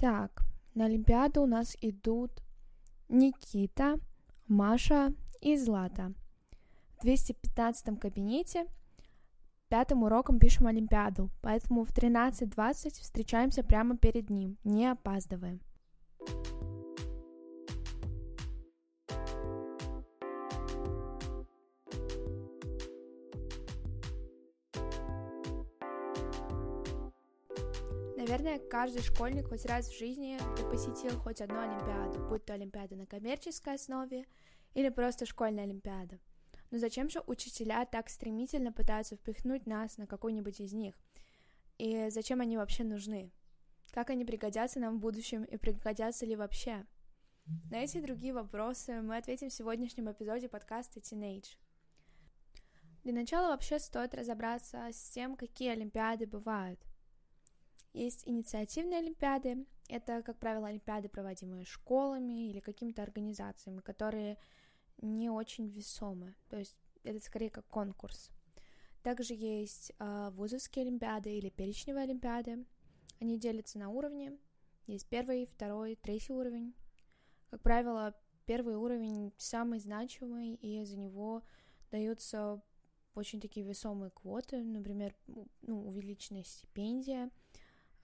[0.00, 2.30] Так, на Олимпиаду у нас идут
[3.10, 4.00] Никита,
[4.48, 6.14] Маша и Злата.
[6.96, 8.64] В 215 кабинете
[9.68, 15.60] пятым уроком пишем Олимпиаду, поэтому в 13.20 встречаемся прямо перед ним, не опаздываем.
[28.30, 30.38] Наверное, каждый школьник хоть раз в жизни
[30.70, 34.24] посетил хоть одну Олимпиаду, будь то Олимпиада на коммерческой основе
[34.72, 36.20] или просто школьная Олимпиада.
[36.70, 40.94] Но зачем же учителя так стремительно пытаются впихнуть нас на какой-нибудь из них?
[41.78, 43.32] И зачем они вообще нужны?
[43.90, 46.86] Как они пригодятся нам в будущем и пригодятся ли вообще?
[47.68, 51.58] На эти и другие вопросы мы ответим в сегодняшнем эпизоде подкаста Teenage.
[53.02, 56.78] Для начала вообще стоит разобраться с тем, какие Олимпиады бывают.
[57.92, 59.66] Есть инициативные олимпиады.
[59.88, 64.38] Это, как правило, олимпиады, проводимые школами или какими-то организациями, которые
[64.98, 66.34] не очень весомы.
[66.48, 68.30] То есть это скорее как конкурс.
[69.02, 72.64] Также есть э, вузовские олимпиады или перечневые олимпиады.
[73.18, 74.38] Они делятся на уровни.
[74.86, 76.74] Есть первый, второй, третий уровень.
[77.50, 78.14] Как правило,
[78.46, 81.42] первый уровень самый значимый, и за него
[81.90, 82.62] даются
[83.14, 85.14] очень такие весомые квоты, например,
[85.62, 87.30] ну, увеличенная стипендия,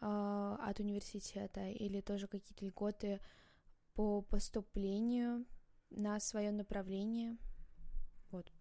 [0.00, 3.20] от университета или тоже какие-то льготы
[3.94, 5.46] по поступлению
[5.90, 7.38] на свое направление.
[8.30, 8.52] Вот.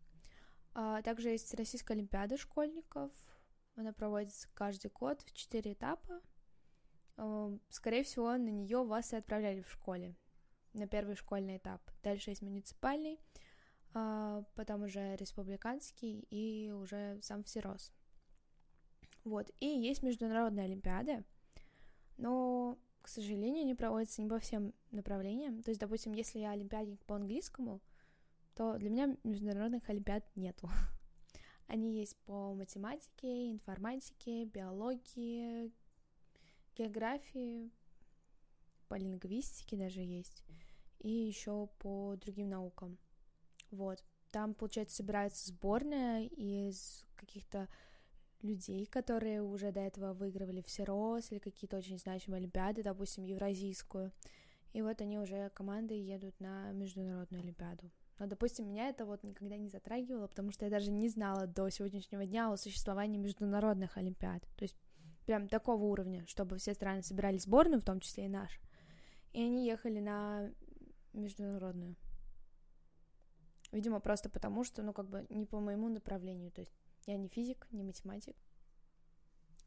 [0.73, 3.11] А также есть Российская Олимпиада школьников.
[3.75, 6.21] Она проводится каждый год в четыре этапа.
[7.17, 10.15] А, скорее всего, на нее вас и отправляли в школе
[10.73, 11.81] на первый школьный этап.
[12.03, 13.19] Дальше есть муниципальный,
[13.93, 17.93] а, потом уже республиканский и уже сам всерос.
[19.25, 19.51] Вот.
[19.59, 21.25] И есть международные олимпиады,
[22.17, 25.61] но, к сожалению, они проводятся не по всем направлениям.
[25.63, 27.81] То есть, допустим, если я олимпиадник по английскому,
[28.53, 30.69] то для меня международных олимпиад нету.
[31.67, 35.73] Они есть по математике, информатике, биологии,
[36.77, 37.71] географии,
[38.87, 40.43] по лингвистике даже есть,
[40.99, 42.99] и еще по другим наукам.
[43.71, 44.03] Вот.
[44.31, 47.67] Там, получается, собирается сборная из каких-то
[48.45, 54.11] людей, которые уже до этого выигрывали всерос или какие-то очень значимые олимпиады, допустим, евразийскую.
[54.73, 57.91] И вот они уже командой едут на международную олимпиаду.
[58.19, 61.69] Но, допустим, меня это вот никогда не затрагивало, потому что я даже не знала до
[61.69, 64.43] сегодняшнего дня о существовании международных олимпиад.
[64.55, 64.77] То есть
[65.25, 68.59] прям такого уровня, чтобы все страны собирали сборную, в том числе и наш,
[69.33, 70.51] и они ехали на
[71.13, 71.95] международную.
[73.71, 76.51] Видимо, просто потому, что, ну, как бы не по моему направлению.
[76.51, 76.73] То есть
[77.05, 78.35] я не физик, не математик.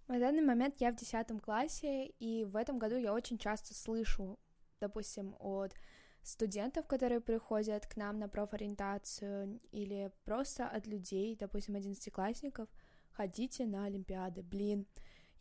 [0.09, 4.38] На данный момент я в десятом классе, и в этом году я очень часто слышу,
[4.81, 5.75] допустим, от
[6.22, 12.69] студентов, которые приходят к нам на профориентацию, или просто от людей, допустим, одиннадцатиклассников,
[13.12, 14.43] ходите на Олимпиады.
[14.43, 14.87] Блин,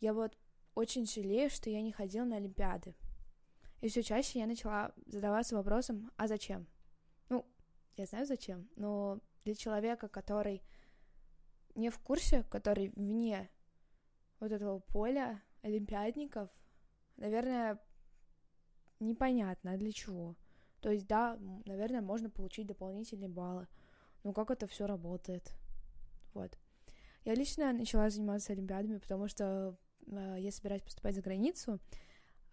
[0.00, 0.36] я вот
[0.74, 2.94] очень жалею, что я не ходила на Олимпиады.
[3.80, 6.66] И все чаще я начала задаваться вопросом, а зачем?
[7.28, 7.46] Ну,
[7.96, 10.62] я знаю зачем, но для человека, который
[11.78, 13.48] не в курсе, который вне
[14.40, 16.50] вот этого поля олимпиадников,
[17.16, 17.78] наверное,
[19.00, 20.36] непонятно, а для чего.
[20.80, 23.66] То есть, да, наверное, можно получить дополнительные баллы.
[24.24, 25.52] Но как это все работает?
[26.34, 26.58] Вот.
[27.24, 31.80] Я лично начала заниматься олимпиадами, потому что э, я собираюсь поступать за границу,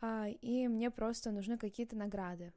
[0.02, 2.54] э, и мне просто нужны какие-то награды.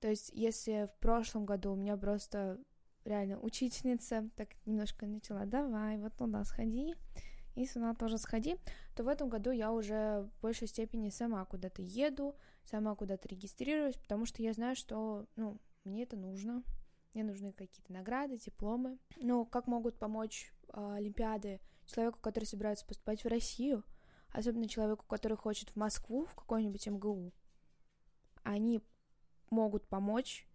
[0.00, 2.58] То есть, если в прошлом году у меня просто
[3.04, 6.94] реально учительница так немножко начала, давай, вот туда сходи,
[7.54, 8.56] и сюда тоже сходи,
[8.94, 13.96] то в этом году я уже в большей степени сама куда-то еду, сама куда-то регистрируюсь,
[13.96, 16.62] потому что я знаю, что, ну, мне это нужно,
[17.12, 18.98] мне нужны какие-то награды, дипломы.
[19.16, 23.84] Но как могут помочь э, Олимпиады человеку, который собирается поступать в Россию,
[24.30, 27.32] особенно человеку, который хочет в Москву, в какой-нибудь МГУ?
[28.44, 28.80] Они
[29.50, 30.46] могут помочь,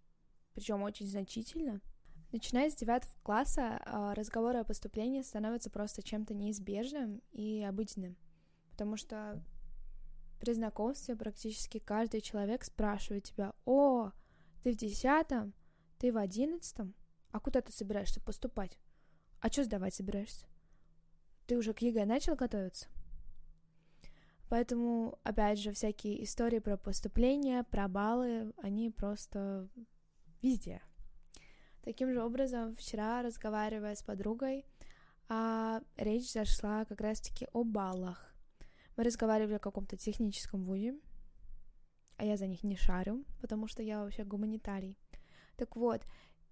[0.54, 1.82] причем очень значительно,
[2.32, 8.18] Начиная с девятого класса, а, разговоры о поступлении становятся просто чем-то неизбежным и обыденным,
[8.72, 9.42] потому что
[10.40, 14.12] при знакомстве практически каждый человек спрашивает тебя, «О,
[14.64, 15.54] ты в десятом?
[16.00, 16.94] Ты в одиннадцатом?
[17.32, 18.78] А куда ты собираешься поступать?
[19.40, 20.46] А что сдавать собираешься?
[21.48, 22.88] Ты уже к ЕГЭ начал готовиться?»
[24.50, 29.68] Поэтому, опять же, всякие истории про поступление, про баллы, они просто
[30.42, 30.82] везде.
[31.88, 34.66] Таким же образом, вчера, разговаривая с подругой,
[35.30, 38.36] а, речь зашла как раз-таки о баллах.
[38.98, 41.00] Мы разговаривали о каком-то техническом вузе,
[42.18, 44.98] а я за них не шарю, потому что я вообще гуманитарий.
[45.56, 46.02] Так вот,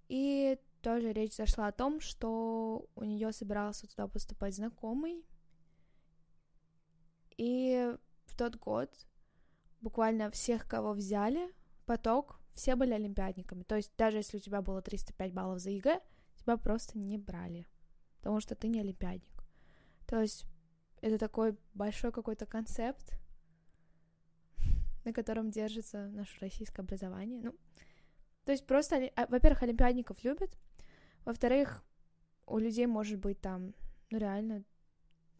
[0.08, 5.22] и тоже речь зашла о том, что у нее собирался туда поступать знакомый,
[7.36, 7.94] и
[8.24, 8.90] в тот год
[9.82, 11.52] буквально всех, кого взяли,
[11.86, 13.62] поток, все были олимпиадниками.
[13.62, 16.00] То есть даже если у тебя было 305 баллов за ЕГЭ,
[16.34, 17.66] тебя просто не брали,
[18.18, 19.42] потому что ты не олимпиадник.
[20.06, 20.46] То есть
[21.00, 23.18] это такой большой какой-то концепт,
[25.04, 27.40] на котором держится наше российское образование.
[27.40, 27.54] Ну,
[28.44, 30.56] то есть просто, а, во-первых, олимпиадников любят,
[31.24, 31.84] во-вторых,
[32.46, 33.74] у людей может быть там,
[34.10, 34.64] ну реально,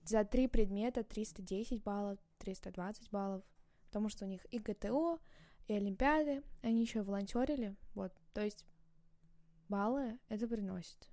[0.02, 3.44] за три предмета 310 баллов, 320 баллов,
[3.87, 5.20] потому что у них и ГТО,
[5.68, 8.64] и Олимпиады, они еще волонтерили, вот, то есть
[9.68, 11.10] баллы это приносит.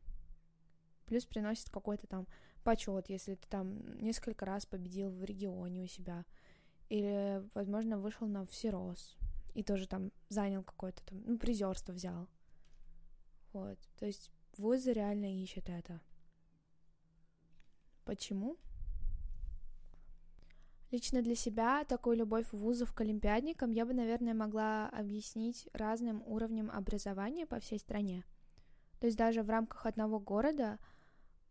[1.05, 2.27] Плюс приносит какой-то там
[2.63, 6.25] почет, если ты там несколько раз победил в регионе у себя,
[6.89, 9.17] или, возможно, вышел на всерос,
[9.53, 12.27] и тоже там занял какое-то там, ну, призерство взял.
[13.51, 15.99] Вот, то есть вузы реально ищут это.
[18.05, 18.57] Почему?
[20.93, 26.69] Лично для себя такую любовь вузов к олимпиадникам я бы, наверное, могла объяснить разным уровнем
[26.69, 28.23] образования по всей стране.
[28.99, 30.77] То есть даже в рамках одного города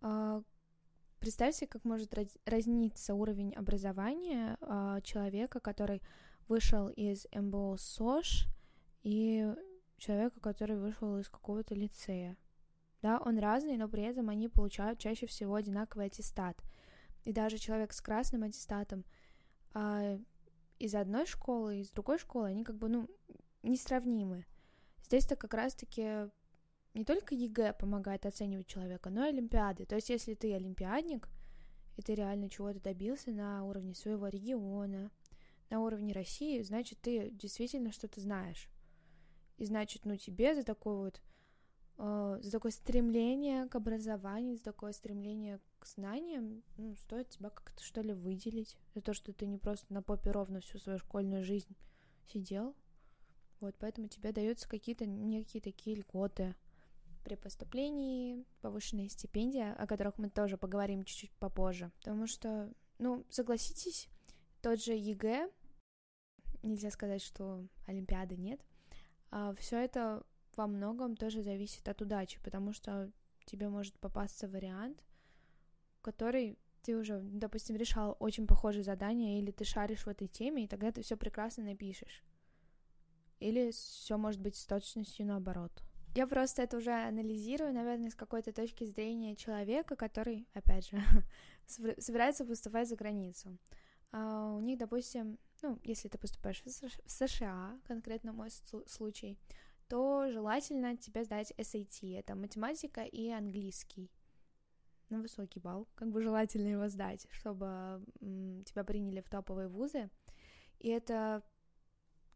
[0.01, 0.43] э,
[1.19, 2.15] представьте, как может
[2.47, 6.03] разниться уровень образования э, человека, который
[6.47, 8.47] вышел из МБО СОЖ,
[9.03, 9.53] и
[9.97, 12.37] человека, который вышел из какого-то лицея.
[13.03, 16.57] Да, он разный, но при этом они получают чаще всего одинаковый аттестат.
[17.25, 19.05] И даже человек с красным аттестатом
[19.75, 20.19] а,
[20.79, 23.09] из одной школы, из другой школы, они как бы, ну,
[23.63, 24.47] несравнимы.
[25.05, 26.29] Здесь-то как раз-таки
[26.95, 29.87] не только ЕГЭ помогает оценивать человека, но и Олимпиады.
[29.87, 31.29] То есть, если ты олимпиадник,
[31.97, 35.11] и ты реально чего-то добился на уровне своего региона,
[35.71, 38.69] на уровне России, значит, ты действительно что-то знаешь.
[39.59, 41.23] И значит, ну, тебе за такое вот,
[41.99, 48.01] за такое стремление к образованию, за такое стремление к знаниям, ну, стоит тебя как-то, что
[48.01, 48.77] ли, выделить.
[48.95, 51.77] За то, что ты не просто на попе ровно всю свою школьную жизнь
[52.27, 52.75] сидел.
[53.61, 56.57] Вот, поэтому тебе даются какие-то некие такие льготы
[57.25, 61.93] при поступлении, повышенные стипендии, о которых мы тоже поговорим чуть-чуть попозже.
[61.99, 64.09] Потому что, ну, согласитесь,
[64.61, 65.49] тот же ЕГЭ,
[66.65, 68.61] нельзя сказать, что Олимпиады нет,
[69.31, 70.25] а все это
[70.57, 73.11] во многом тоже зависит от удачи, потому что
[73.45, 75.03] тебе может попасться вариант,
[76.01, 80.69] который ты уже, допустим, решал очень похожее задание, или ты шаришь в этой теме, и
[80.69, 82.25] тогда ты все прекрасно напишешь.
[83.39, 85.73] Или все может быть с точностью наоборот.
[86.15, 91.01] Я просто это уже анализирую, наверное, с какой-то точки зрения человека, который, опять же,
[91.99, 93.57] собирается поступать за границу.
[94.11, 98.51] А у них, допустим, ну, если ты поступаешь в США, конкретно мой
[98.87, 99.39] случай,
[99.93, 104.11] то желательно тебе сдать SAT, это математика и английский
[105.11, 108.03] на высокий балл, как бы желательно его сдать, чтобы
[108.65, 110.09] тебя приняли в топовые вузы.
[110.79, 111.43] И это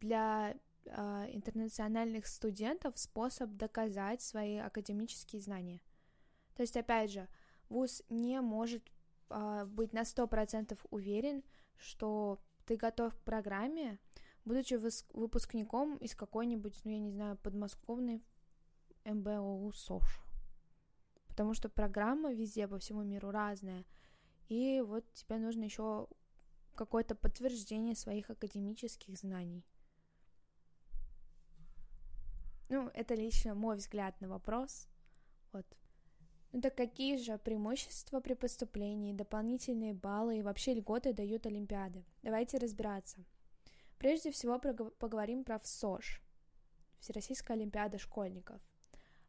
[0.01, 0.55] для
[0.85, 0.91] э,
[1.33, 5.81] интернациональных студентов способ доказать свои академические знания.
[6.57, 7.27] То есть, опять же,
[7.71, 8.83] вуз не может
[9.31, 11.43] э, быть на 100% уверен,
[11.79, 13.99] что ты готов к программе,
[14.47, 14.75] будучи
[15.13, 18.23] выпускником из какой-нибудь, ну, я не знаю, подмосковной
[19.05, 20.25] МБОУ СОШ.
[21.27, 23.85] Потому что программа везде по всему миру разная.
[24.49, 26.07] И вот тебе нужно еще
[26.77, 29.65] какое-то подтверждение своих академических знаний.
[32.69, 34.89] Ну, это лично мой взгляд на вопрос.
[35.53, 35.67] Вот.
[36.53, 42.05] Ну так какие же преимущества при поступлении, дополнительные баллы и вообще льготы дают Олимпиады?
[42.23, 43.25] Давайте разбираться.
[43.99, 46.21] Прежде всего поговорим про ВСОЖ,
[47.01, 48.61] Всероссийская Олимпиада школьников.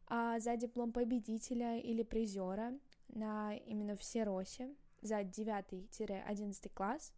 [0.06, 7.12] А за диплом победителя или призера на именно Всеросе за 9-11 класс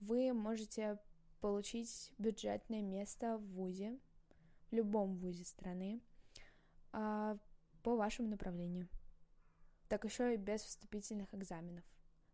[0.00, 0.98] вы можете
[1.40, 3.98] получить бюджетное место в ВУЗе
[4.70, 6.00] в любом вузе страны
[6.92, 7.36] а,
[7.82, 8.88] по вашему направлению.
[9.88, 11.84] Так еще и без вступительных экзаменов.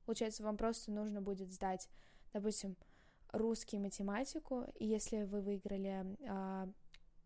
[0.04, 1.88] Получается, вам просто нужно будет сдать,
[2.32, 2.76] допустим,
[3.32, 6.68] русский математику, и если вы выиграли а,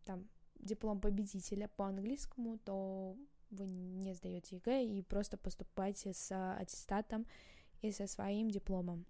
[0.05, 0.29] там
[0.59, 3.17] диплом победителя по английскому, то
[3.51, 7.27] вы не сдаете ЕГЭ и просто поступаете с аттестатом
[7.83, 9.07] и со своим дипломом.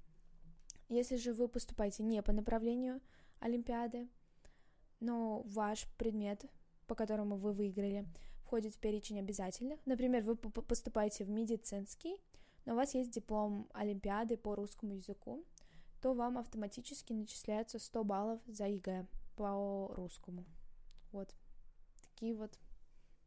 [0.89, 3.01] Если же вы поступаете не по направлению
[3.39, 4.09] Олимпиады,
[4.99, 6.45] но ваш предмет,
[6.87, 8.07] по которому вы выиграли,
[8.43, 9.79] входит в перечень обязательных.
[9.87, 12.17] Например, вы поступаете в медицинский,
[12.65, 15.45] но у вас есть диплом Олимпиады по русскому языку,
[16.01, 20.45] то вам автоматически начисляются 100 баллов за ЕГЭ по русскому.
[21.13, 21.35] Вот.
[22.03, 22.59] Такие вот,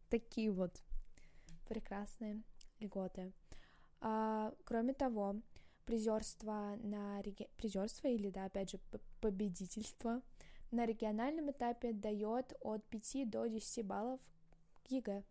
[0.10, 0.82] такие вот
[1.68, 2.44] прекрасные
[2.80, 3.32] льготы.
[4.02, 5.42] А, кроме того,
[5.86, 7.50] призерство на реги...
[7.58, 8.80] призерство или, да, опять же,
[9.22, 10.22] победительство
[10.72, 14.20] на региональном этапе дает от 5 до 10 баллов
[14.90, 15.24] ЕГЭ,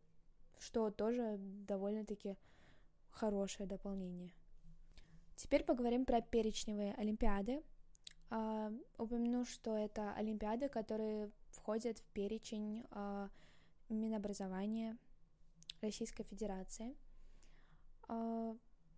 [0.59, 2.37] что тоже довольно-таки
[3.11, 4.33] хорошее дополнение.
[5.37, 7.63] Теперь поговорим про перечневые олимпиады.
[8.31, 13.29] А, упомяну, что это олимпиады, которые входят в перечень а,
[13.89, 14.97] Минобразования
[15.81, 16.97] Российской Федерации.
[18.09, 18.57] А,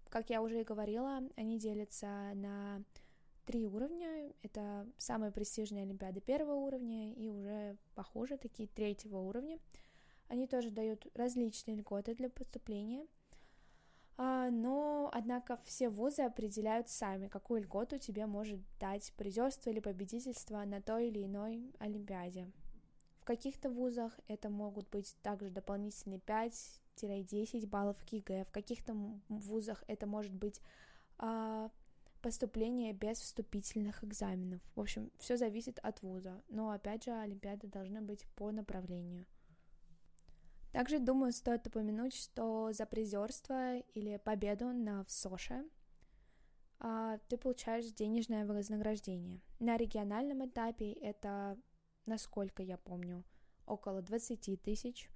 [0.08, 2.84] как я уже и говорила, они делятся на
[3.44, 4.32] три уровня.
[4.42, 9.58] Это самые престижные олимпиады первого уровня и уже похуже такие третьего уровня.
[10.28, 13.06] Они тоже дают различные льготы для поступления.
[14.16, 20.64] А, но, однако, все вузы определяют сами, какую льготу тебе может дать призерство или победительство
[20.64, 22.50] на той или иной олимпиаде.
[23.18, 28.94] В каких-то вузах это могут быть также дополнительные 5-10 баллов к ЕГЭ, в каких-то
[29.28, 30.60] вузах это может быть
[31.18, 31.70] а,
[32.20, 34.60] поступление без вступительных экзаменов.
[34.76, 39.26] В общем, все зависит от вуза, но опять же олимпиады должны быть по направлению.
[40.74, 45.64] Также, думаю, стоит упомянуть, что за призерство или победу на ВСОШе
[46.80, 49.40] а, ты получаешь денежное вознаграждение.
[49.60, 51.56] На региональном этапе это,
[52.06, 53.22] насколько я помню,
[53.66, 55.08] около 20 тысяч.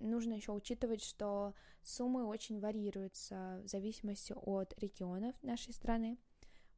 [0.00, 1.52] Нужно еще учитывать, что
[1.82, 6.16] суммы очень варьируются в зависимости от регионов нашей страны.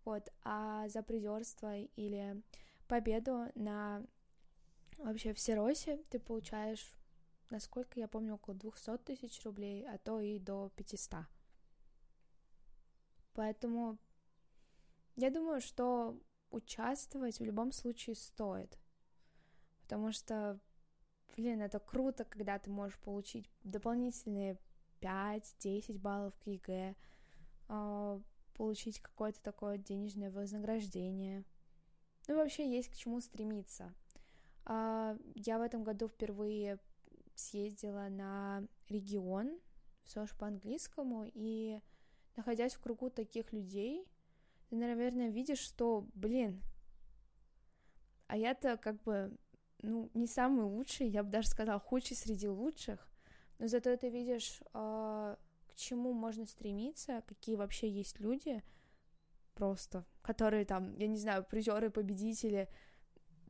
[0.04, 2.42] Вот, а за призерство или
[2.88, 4.04] победу на
[4.98, 6.96] вообще в Серосе ты получаешь
[7.50, 11.26] насколько я помню, около 200 тысяч рублей, а то и до 500.
[13.34, 13.98] Поэтому
[15.16, 16.20] я думаю, что
[16.50, 18.78] участвовать в любом случае стоит.
[19.82, 20.58] Потому что,
[21.36, 24.58] блин, это круто, когда ты можешь получить дополнительные
[25.00, 26.96] 5-10 баллов к ЕГЭ,
[27.68, 28.20] а,
[28.54, 31.44] получить какое-то такое денежное вознаграждение.
[32.28, 33.92] Ну, вообще есть к чему стремиться.
[34.64, 36.78] А, я в этом году впервые
[37.34, 39.58] съездила на регион,
[40.04, 41.80] ВСОШ по английскому, и
[42.36, 44.06] находясь в кругу таких людей,
[44.68, 46.62] ты, наверное, видишь, что, блин,
[48.26, 49.36] а я-то как бы,
[49.82, 53.08] ну, не самый лучший, я бы даже сказала, худший среди лучших,
[53.58, 55.36] но зато ты видишь, э,
[55.68, 58.62] к чему можно стремиться, какие вообще есть люди,
[59.54, 62.68] просто, которые там, я не знаю, призеры, победители,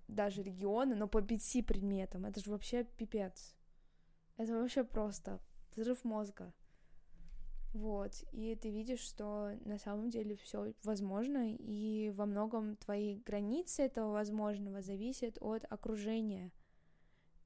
[0.08, 3.54] даже региона, но по пяти предметам, это же вообще пипец.
[4.36, 5.40] Это вообще просто
[5.76, 6.52] взрыв мозга.
[7.72, 13.82] Вот, и ты видишь, что на самом деле все возможно, и во многом твои границы
[13.82, 16.52] этого возможного зависят от окружения.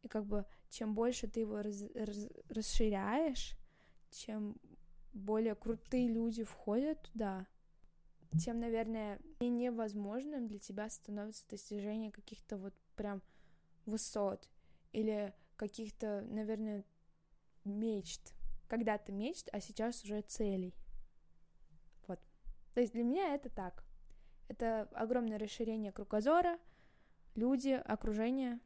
[0.02, 3.56] И как бы чем больше ты его раз, раз, расширяешь,
[4.10, 4.56] чем
[5.14, 7.46] более крутые люди входят туда,
[8.38, 13.22] тем, наверное, невозможным для тебя становится достижение каких-то вот прям
[13.86, 14.46] высот
[14.92, 16.84] или каких-то, наверное,
[17.64, 18.34] мечт.
[18.68, 20.74] Когда-то мечт, а сейчас уже целей.
[22.06, 22.20] Вот.
[22.74, 23.84] То есть для меня это так.
[24.48, 26.58] Это огромное расширение кругозора,
[27.34, 28.60] люди, окружение.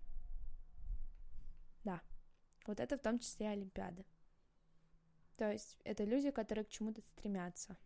[1.82, 2.00] Да.
[2.66, 4.04] Вот это в том числе Олимпиады.
[5.36, 7.76] То есть это люди, которые к чему-то стремятся.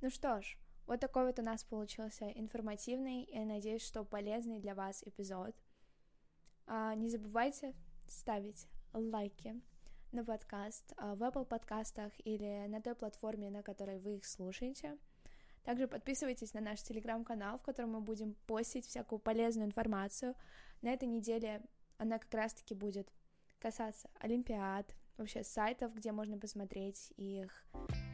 [0.00, 4.74] Ну что ж, вот такой вот у нас получился информативный и, надеюсь, что полезный для
[4.74, 5.54] вас эпизод.
[6.66, 7.74] А, не забывайте
[8.12, 9.60] ставить лайки
[10.12, 14.98] на подкаст а, в Apple подкастах или на той платформе, на которой вы их слушаете.
[15.64, 20.34] Также подписывайтесь на наш телеграм-канал, в котором мы будем постить всякую полезную информацию.
[20.82, 21.62] На этой неделе
[21.98, 23.08] она как раз-таки будет
[23.60, 27.64] касаться Олимпиад, вообще сайтов, где можно посмотреть их,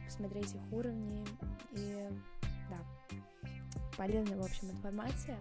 [0.05, 1.25] посмотреть их уровни
[1.71, 2.07] и,
[2.69, 2.79] да,
[3.97, 5.39] полезная, в общем, информация.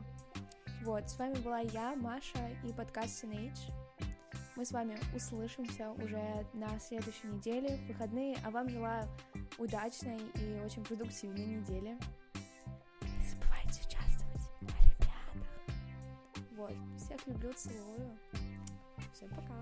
[0.83, 3.71] Вот, с вами была я, Маша, и подкаст Teenage.
[4.59, 9.09] Мы с вами услышимся уже на следующей неделе, в выходные, а вам желаю
[9.57, 11.97] удачной и очень продуктивной недели.
[13.03, 15.47] Не забывайте участвовать в Олимпиадах.
[16.57, 18.19] Вот, всех люблю, целую.
[19.13, 19.55] Всем пока.